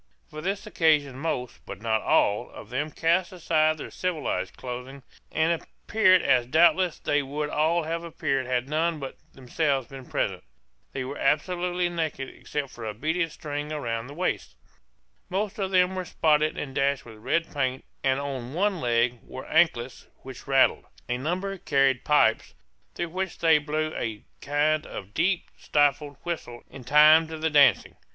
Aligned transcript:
For 0.31 0.41
this 0.41 0.65
occasion 0.65 1.19
most, 1.19 1.63
but 1.67 1.79
not 1.79 2.01
all, 2.01 2.49
of 2.49 2.71
them 2.71 2.89
cast 2.89 3.31
aside 3.31 3.77
their 3.77 3.91
civilized 3.91 4.57
clothing, 4.57 5.03
and 5.31 5.61
appeared 5.61 6.23
as 6.23 6.47
doubtless 6.47 6.97
they 6.97 7.21
would 7.21 7.51
all 7.51 7.83
have 7.83 8.03
appeared 8.03 8.47
had 8.47 8.67
none 8.67 8.97
but 8.99 9.17
themselves 9.33 9.89
been 9.89 10.07
present. 10.07 10.43
They 10.91 11.03
were 11.03 11.19
absolutely 11.19 11.87
naked 11.87 12.29
except 12.29 12.71
for 12.71 12.83
a 12.83 12.95
beaded 12.95 13.31
string 13.31 13.69
round 13.69 14.09
the 14.09 14.15
waist. 14.15 14.55
Most 15.29 15.59
of 15.59 15.69
them 15.69 15.93
were 15.93 16.03
spotted 16.05 16.57
and 16.57 16.73
dashed 16.73 17.05
with 17.05 17.19
red 17.19 17.53
paint, 17.53 17.85
and 18.03 18.19
on 18.19 18.55
one 18.55 18.81
leg 18.81 19.19
wore 19.21 19.45
anklets 19.47 20.07
which 20.23 20.47
rattled. 20.47 20.85
A 21.09 21.19
number 21.19 21.59
carried 21.59 22.03
pipes 22.03 22.55
through 22.95 23.09
which 23.09 23.37
they 23.37 23.59
blew 23.59 23.93
a 23.95 24.23
kind 24.41 24.83
of 24.87 25.13
deep 25.13 25.51
stifled 25.59 26.17
whistle 26.23 26.63
in 26.71 26.83
time 26.85 27.27
to 27.27 27.37
the 27.37 27.51
dancing. 27.51 27.95